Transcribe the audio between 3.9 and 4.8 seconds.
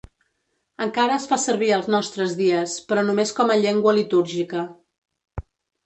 litúrgica.